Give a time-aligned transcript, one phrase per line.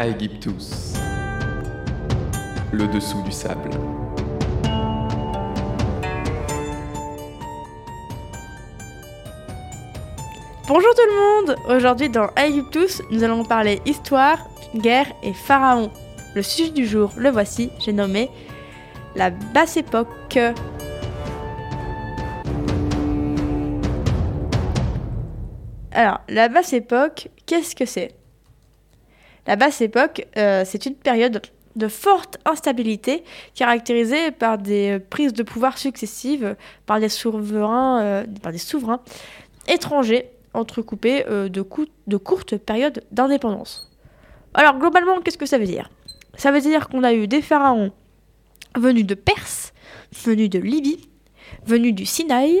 [0.00, 0.94] Aegyptus.
[2.72, 3.68] Le dessous du sable.
[10.66, 14.38] Bonjour tout le monde Aujourd'hui dans Aegyptus, nous allons parler histoire,
[14.74, 15.90] guerre et pharaon.
[16.34, 18.30] Le sujet du jour, le voici, j'ai nommé
[19.16, 20.38] la basse époque.
[25.92, 28.19] Alors, la basse époque, qu'est-ce que c'est?
[29.46, 31.42] La basse époque, euh, c'est une période
[31.76, 38.52] de forte instabilité caractérisée par des prises de pouvoir successives par des souverains, euh, par
[38.52, 39.00] des souverains
[39.68, 41.64] étrangers entrecoupés euh, de,
[42.06, 43.90] de courtes périodes d'indépendance.
[44.54, 45.90] Alors globalement, qu'est-ce que ça veut dire?
[46.36, 47.92] Ça veut dire qu'on a eu des pharaons
[48.76, 49.72] venus de Perse,
[50.24, 51.08] venus de Libye,
[51.66, 52.60] venus du Sinaï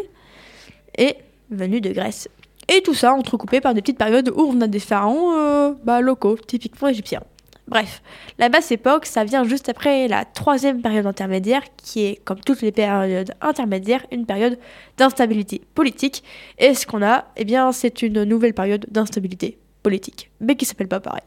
[0.98, 1.16] et
[1.50, 2.28] venus de Grèce.
[2.72, 6.00] Et tout ça entrecoupé par des petites périodes où on a des pharaons euh, bah,
[6.00, 7.22] locaux, typiquement égyptiens.
[7.66, 8.00] Bref,
[8.38, 12.62] la basse époque, ça vient juste après la troisième période intermédiaire, qui est, comme toutes
[12.62, 14.58] les périodes intermédiaires, une période
[14.96, 16.22] d'instabilité politique.
[16.58, 20.88] Et ce qu'on a, eh bien, c'est une nouvelle période d'instabilité politique, mais qui s'appelle
[20.88, 21.22] pas pareil,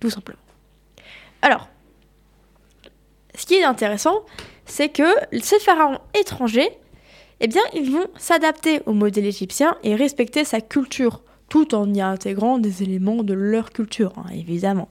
[0.00, 0.38] tout simplement.
[1.42, 1.68] Alors,
[3.34, 4.22] ce qui est intéressant,
[4.64, 5.08] c'est que
[5.40, 6.70] ces pharaons étrangers,
[7.40, 12.00] eh bien, ils vont s'adapter au modèle égyptien et respecter sa culture, tout en y
[12.00, 14.88] intégrant des éléments de leur culture, hein, évidemment.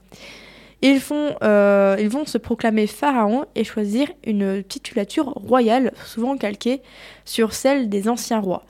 [0.80, 1.00] Ils,
[1.42, 6.82] euh, ils vont se proclamer pharaon et choisir une titulature royale, souvent calquée
[7.24, 8.64] sur celle des anciens rois.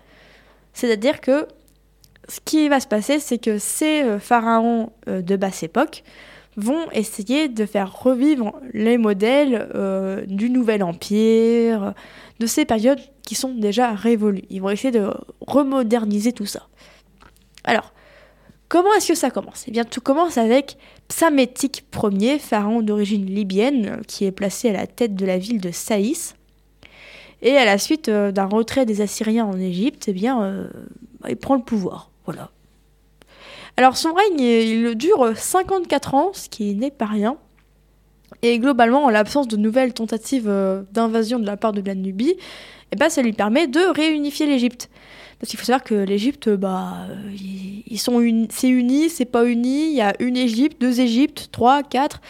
[0.73, 1.47] C'est-à-dire que
[2.29, 6.03] ce qui va se passer, c'est que ces euh, pharaons euh, de basse époque
[6.57, 9.69] vont essayer de faire revivre les modèles
[10.27, 11.95] du Nouvel Empire,
[12.41, 14.45] de ces périodes qui sont déjà révolues.
[14.51, 16.69] Ils vont essayer de remoderniser tout ça.
[17.65, 17.93] Alors,
[18.69, 19.65] comment est-ce que ça commence?
[19.69, 24.87] Eh bien, tout commence avec Psamétique Ier, pharaon d'origine libyenne, qui est placé à la
[24.87, 26.35] tête de la ville de Saïs.
[27.43, 30.69] Et à la suite euh, d'un retrait des Assyriens en Égypte, eh bien, euh,
[31.29, 32.11] il prend le pouvoir.
[32.25, 32.51] Voilà.
[33.79, 37.37] Alors son règne, il dure 54 ans, ce qui n'est pas rien.
[38.43, 42.35] Et globalement, en l'absence de nouvelles tentatives euh, d'invasion de la part de la Nubie,
[42.91, 44.91] eh ben, ça lui permet de réunifier l'Égypte.
[45.39, 47.07] Parce qu'il faut savoir que l'Égypte, bah,
[47.41, 49.91] ils sont c'est uni, c'est pas uni.
[49.91, 52.21] Il y a une Égypte, deux Égyptes, trois, quatre.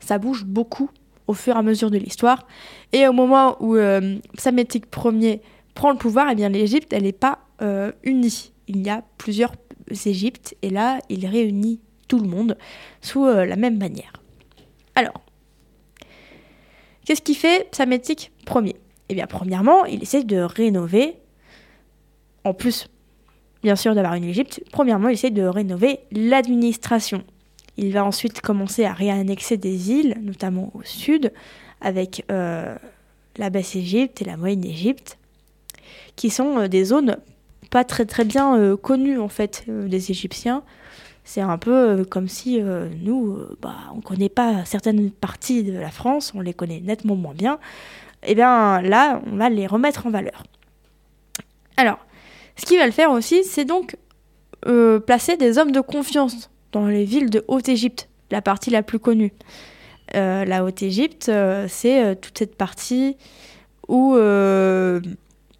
[0.00, 0.90] Ça bouge beaucoup
[1.28, 2.48] au fur et à mesure de l'histoire.
[2.92, 5.40] Et au moment où euh, Ier
[5.76, 8.50] prend le pouvoir, eh bien l'Égypte, elle n'est pas euh, unie.
[8.66, 9.52] Il y a plusieurs
[9.90, 12.56] Égyptes, et là, il réunit tout le monde
[13.00, 14.12] sous euh, la même manière.
[14.94, 15.22] Alors,
[17.04, 18.76] qu'est-ce qu'il fait Psamétique Ier
[19.08, 21.16] Eh bien, premièrement, il essaie de rénover
[22.46, 22.88] en plus,
[23.64, 27.24] bien sûr, d'avoir une Égypte, premièrement, il essaie de rénover l'administration.
[27.76, 31.32] Il va ensuite commencer à réannexer des îles, notamment au sud,
[31.80, 32.76] avec euh,
[33.36, 35.18] la Basse-Égypte et la Moyenne-Égypte,
[36.14, 37.16] qui sont euh, des zones
[37.84, 40.62] très très bien euh, connues en fait des Égyptiens.
[41.24, 42.60] C'est un peu comme si
[43.02, 47.34] nous, bah, on connaît pas certaines parties de la France, on les connaît nettement moins
[47.34, 47.54] bien.
[48.22, 50.44] Et eh bien là, on va les remettre en valeur.
[51.76, 51.98] Alors,
[52.56, 53.96] ce qu'il va le faire aussi, c'est donc
[54.66, 58.98] euh, placer des hommes de confiance dans les villes de Haute-Égypte, la partie la plus
[58.98, 59.32] connue.
[60.14, 63.16] Euh, la Haute-Égypte, euh, c'est toute cette partie
[63.88, 64.16] où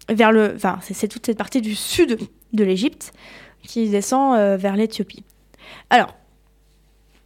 [0.09, 2.17] vers le, enfin, c'est toute cette partie du sud
[2.53, 3.13] de l'Égypte
[3.63, 5.23] qui descend vers l'Éthiopie.
[5.89, 6.15] Alors,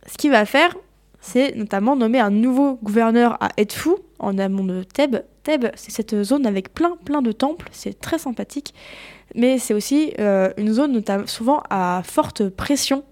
[0.07, 0.75] ce qu'il va faire,
[1.19, 5.23] c'est notamment nommer un nouveau gouverneur à Edfou, en amont de Thèbes.
[5.43, 8.73] Thèbes, c'est cette zone avec plein, plein de temples, c'est très sympathique
[9.35, 13.03] mais c'est aussi euh, une zone souvent à forte pression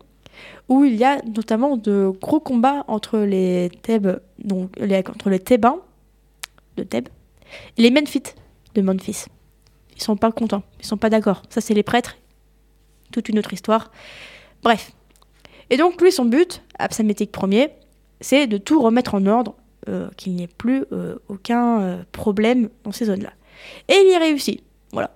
[0.68, 4.72] où il y a notamment de gros combats entre les Thèbes, donc
[5.09, 5.79] entre les Thébains
[6.78, 7.09] de Thèbes
[7.78, 8.35] et les Memphites
[8.75, 9.25] de Memphis.
[10.00, 11.44] Ils sont pas contents, ils sont pas d'accord.
[11.50, 12.18] Ça c'est les prêtres,
[13.12, 13.91] toute une autre histoire.
[14.64, 14.91] Bref.
[15.70, 17.70] Et donc lui son but, Absamétique Ier,
[18.22, 19.56] c'est de tout remettre en ordre,
[19.88, 23.34] euh, qu'il n'y ait plus euh, aucun problème dans ces zones-là.
[23.88, 24.64] Et il y réussit.
[24.91, 25.12] Voilà.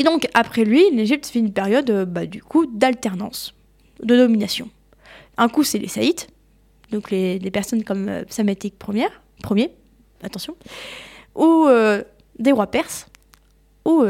[0.00, 3.54] Et donc, après lui, l'Égypte fait une période, euh, bah, du coup, d'alternance,
[4.02, 4.70] de domination.
[5.36, 6.28] Un coup, c'est les Saïtes,
[6.90, 9.08] donc les, personnes comme euh, Psamétique Ier,
[9.42, 9.70] premier,
[10.22, 10.56] attention,
[11.34, 12.02] ou euh,
[12.38, 13.08] des rois perses,
[13.84, 14.04] ou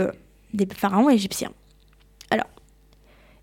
[0.52, 1.52] des pharaons égyptiens.
[2.31, 2.46] Alors,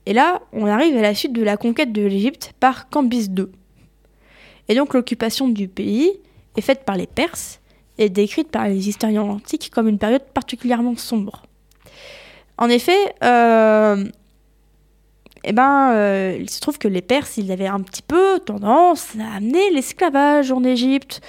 [0.06, 3.47] et là, on arrive à la suite de la conquête de l'Égypte par Cambyse II.
[4.69, 6.12] Et donc, l'occupation du pays
[6.56, 7.59] est faite par les Perses
[7.97, 11.44] et décrite par les historiens antiques comme une période particulièrement sombre.
[12.57, 14.06] En effet, euh,
[15.44, 19.09] eh ben, euh, il se trouve que les Perses, ils avaient un petit peu tendance
[19.19, 21.21] à amener l'esclavage en Égypte,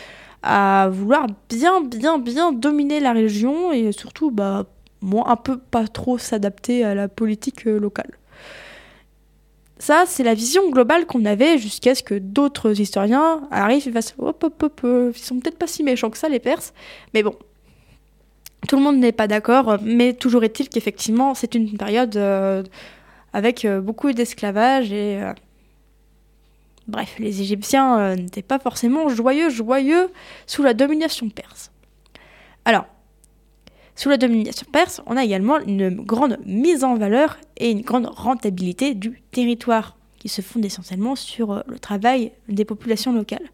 [0.42, 4.66] à vouloir bien, bien, bien dominer la région et surtout, bah,
[5.00, 8.10] moi, un peu pas trop s'adapter à la politique euh, locale.
[9.78, 14.14] Ça, c'est la vision globale qu'on avait jusqu'à ce que d'autres historiens arrivent et fassent
[14.18, 16.74] hop, hop, hop, euh, ils sont peut-être pas si méchants que ça, les Perses.
[17.14, 17.36] Mais bon,
[18.66, 22.64] tout le monde n'est pas d'accord, mais toujours est-il qu'effectivement, c'est une période euh,
[23.32, 25.20] avec beaucoup d'esclavage et.
[26.88, 30.10] bref, les Égyptiens n'étaient pas forcément joyeux, joyeux
[30.46, 31.70] sous la domination perse.
[32.64, 32.86] Alors,
[33.98, 38.06] sous la domination perse, on a également une grande mise en valeur et une grande
[38.06, 43.50] rentabilité du territoire, qui se fonde essentiellement sur euh, le travail des populations locales.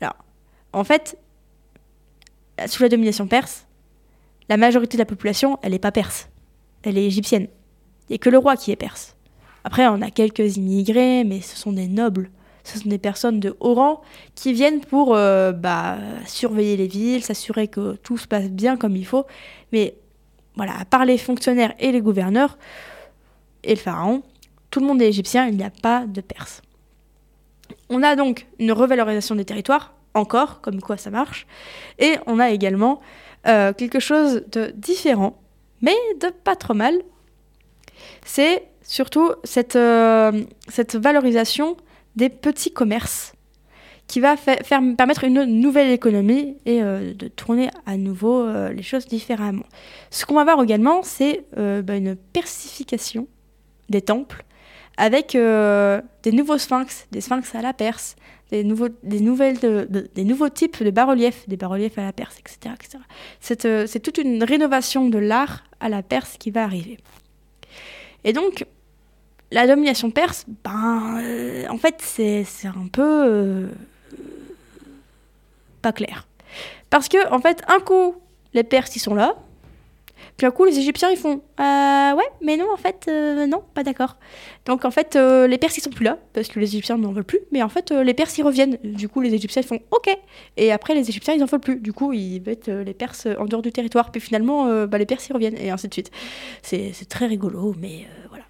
[0.00, 0.14] Alors,
[0.72, 1.18] en fait,
[2.68, 3.66] sous la domination perse,
[4.48, 6.28] la majorité de la population, elle n'est pas perse,
[6.84, 7.48] elle est égyptienne.
[8.08, 9.16] Il n'y a que le roi qui est perse.
[9.64, 12.30] Après, on a quelques immigrés, mais ce sont des nobles.
[12.66, 14.02] Ce sont des personnes de haut rang
[14.34, 18.96] qui viennent pour euh, bah, surveiller les villes, s'assurer que tout se passe bien comme
[18.96, 19.24] il faut.
[19.70, 19.94] Mais
[20.56, 22.58] voilà, à part les fonctionnaires et les gouverneurs
[23.62, 24.24] et le pharaon,
[24.70, 26.60] tout le monde est égyptien, il n'y a pas de perse.
[27.88, 31.46] On a donc une revalorisation des territoires, encore, comme quoi ça marche,
[32.00, 33.00] et on a également
[33.46, 35.40] euh, quelque chose de différent,
[35.82, 37.00] mais de pas trop mal.
[38.24, 41.76] C'est surtout cette, euh, cette valorisation
[42.16, 43.32] des petits commerces
[44.06, 44.36] qui va
[44.96, 49.64] permettre une nouvelle économie et euh, de tourner à nouveau euh, les choses différemment.
[50.10, 53.26] Ce qu'on va voir également, c'est euh, bah, une persification
[53.88, 54.44] des temples
[54.96, 58.16] avec des nouveaux sphinx, des sphinx à la perse,
[58.50, 62.38] des nouveaux, nouvelles, de- de- des nouveaux types de bas-reliefs, des bas-reliefs à la perse,
[62.38, 62.74] etc.
[63.40, 66.96] c'est toute une rénovation de l'art à la perse qui va arriver.
[68.24, 68.64] Et donc,
[69.50, 73.68] la domination perse, ben, euh, en fait, c'est un peu euh,
[75.82, 76.26] pas clair.
[76.90, 78.16] Parce que, en fait, un coup,
[78.54, 79.36] les Perses, ils sont là.
[80.36, 83.08] Puis un coup, les Égyptiens, ils font euh, Ouais, mais non, en fait,
[83.48, 84.16] non, pas d'accord.
[84.66, 87.24] Donc, en fait, les Perses, ils sont plus là, parce que les Égyptiens n'en veulent
[87.24, 87.40] plus.
[87.52, 88.78] Mais en fait, les Perses, ils reviennent.
[88.82, 90.08] Du coup, les Égyptiens, ils font OK.
[90.56, 91.76] Et après, les Égyptiens, ils en veulent plus.
[91.76, 94.10] Du coup, ils mettent les Perses en dehors du territoire.
[94.10, 95.56] Puis finalement, bah, les Perses, ils reviennent.
[95.58, 96.10] Et ainsi de suite.
[96.62, 98.45] C'est très rigolo, mais voilà.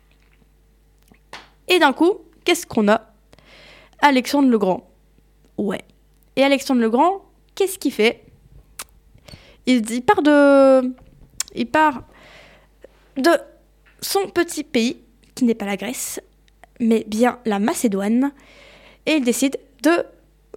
[1.68, 2.14] Et d'un coup,
[2.44, 3.02] qu'est-ce qu'on a?
[4.00, 4.88] Alexandre le Grand.
[5.58, 5.82] Ouais.
[6.36, 7.24] Et Alexandre le Grand,
[7.54, 8.22] qu'est-ce qu'il fait?
[9.66, 10.92] Il, part de.
[11.54, 12.04] Il part
[13.16, 13.30] de
[14.00, 14.98] son petit pays,
[15.34, 16.20] qui n'est pas la Grèce,
[16.78, 18.32] mais bien la Macédoine,
[19.06, 20.04] et il décide de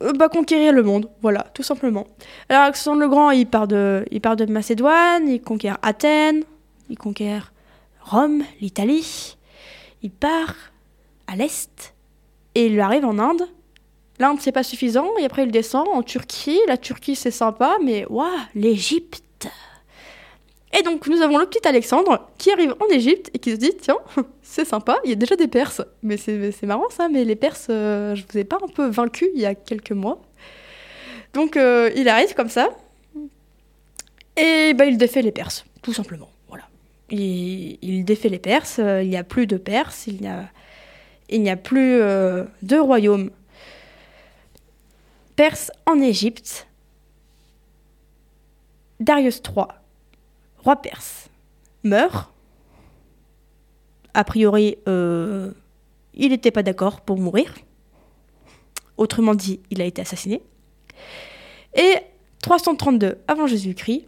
[0.04, 2.06] euh, bah, conquérir le monde, voilà, tout simplement.
[2.50, 6.44] Alors Alexandre le Grand, il part de Macédoine, il conquiert Athènes,
[6.90, 7.52] il conquiert
[8.02, 9.38] Rome, l'Italie,
[10.04, 10.56] il part
[11.30, 11.94] à l'est,
[12.56, 13.44] et il arrive en Inde.
[14.20, 16.60] L'Inde, c'est pas suffisant, et après il descend en Turquie.
[16.68, 19.48] La Turquie, c'est sympa, mais waouh, l'Égypte
[20.78, 23.72] Et donc, nous avons le petit Alexandre qui arrive en Égypte et qui se dit
[23.80, 23.98] tiens,
[24.42, 25.82] c'est sympa, il y a déjà des Perses.
[26.04, 29.30] Mais c'est marrant ça, mais les Perses, euh, je vous ai pas un peu vaincu
[29.36, 30.22] il y a quelques mois.
[31.34, 32.70] Donc, euh, il arrive comme ça,
[34.36, 36.30] et bah, il défait les Perses, tout simplement.
[36.48, 36.64] Voilà.
[37.10, 40.50] Il, il défait les Perses, euh, il n'y a plus de Perses, il n'y a,
[41.30, 43.32] il n'y a plus euh, de royaume
[45.36, 46.68] perse en Égypte.
[49.00, 49.66] Darius III,
[50.64, 51.30] roi perse,
[51.84, 52.32] meurt.
[54.14, 55.52] A priori, euh,
[56.14, 57.54] il n'était pas d'accord pour mourir.
[58.98, 60.42] Autrement dit, il a été assassiné.
[61.76, 61.96] Et
[62.42, 64.06] 332 avant Jésus-Christ,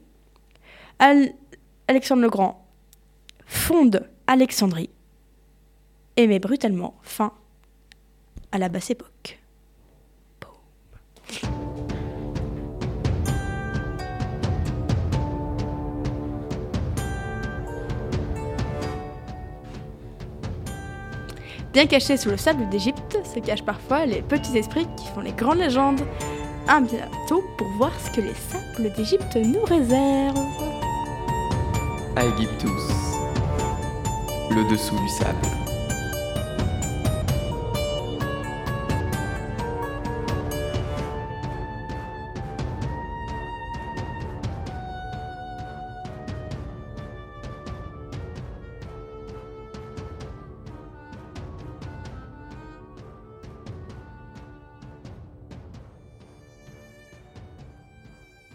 [0.99, 1.31] Al-
[1.87, 2.65] Alexandre le Grand
[3.45, 4.89] fonde Alexandrie
[6.21, 7.31] et met brutalement fin
[8.51, 9.39] à la basse époque.
[21.73, 25.31] Bien cachés sous le sable d'Égypte se cachent parfois les petits esprits qui font les
[25.31, 26.01] grandes légendes.
[26.67, 30.37] À bientôt pour voir ce que les sables d'Égypte nous réservent.
[32.17, 33.17] Aegyptus.
[34.51, 35.60] Le dessous du sable.